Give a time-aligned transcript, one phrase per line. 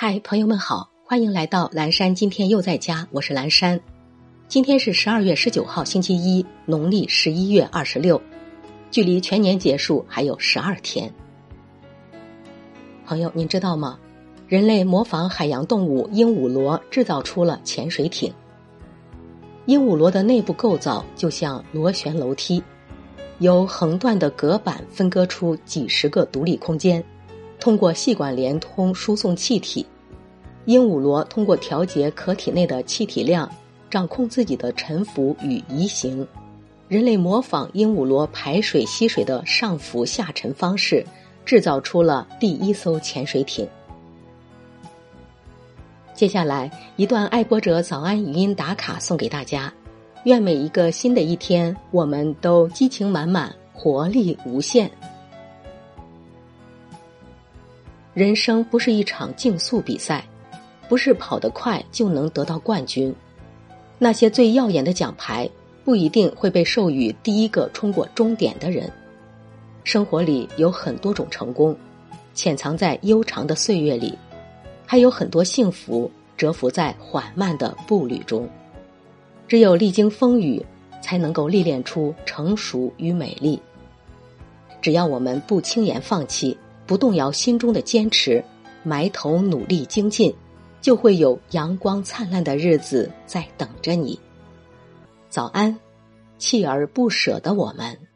[0.00, 2.14] 嗨，朋友们好，欢迎来到蓝山。
[2.14, 3.80] 今天又在家，我是蓝山。
[4.46, 8.22] 今天是十二月十九号，星期一，农历十一月二十六，
[8.92, 11.12] 距离全年结束还有十二天。
[13.04, 13.98] 朋友，您知道吗？
[14.46, 18.32] 人类模仿海洋动物鹦鹉螺制造出了潜水艇。
[19.66, 22.62] 鹦鹉螺的内部构造就像螺旋楼梯，
[23.40, 27.04] 由横断的隔板分割出几十个独立空间。
[27.60, 29.84] 通过细管连通输送气体，
[30.64, 33.50] 鹦鹉螺通过调节壳体内的气体量，
[33.90, 36.26] 掌控自己的沉浮与移行。
[36.88, 41.04] 人类模仿鹦鹉螺排水吸水的上浮下沉方式，
[41.44, 43.68] 制造出了第一艘潜水艇。
[46.14, 49.72] 接下来一段爱播者早安语音打卡送给大家，
[50.24, 54.90] 愿每一个新的一天，我们都激情满满，活力无限。
[58.18, 60.24] 人生不是一场竞速比赛，
[60.88, 63.14] 不是跑得快就能得到冠军。
[63.96, 65.48] 那些最耀眼的奖牌，
[65.84, 68.90] 不一定会被授予第一个冲过终点的人。
[69.84, 71.76] 生活里有很多种成功，
[72.34, 74.18] 潜藏在悠长的岁月里，
[74.84, 78.48] 还有很多幸福蛰伏在缓慢的步履中。
[79.46, 80.60] 只有历经风雨，
[81.00, 83.62] 才能够历练出成熟与美丽。
[84.82, 86.58] 只要我们不轻言放弃。
[86.88, 88.42] 不动摇心中的坚持，
[88.82, 90.34] 埋头努力精进，
[90.80, 94.18] 就会有阳光灿烂的日子在等着你。
[95.28, 95.78] 早安，
[96.38, 98.07] 锲而不舍的我们。